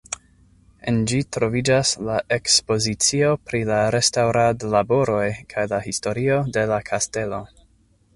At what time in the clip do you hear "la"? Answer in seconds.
3.71-3.77, 5.75-5.81, 6.73-6.81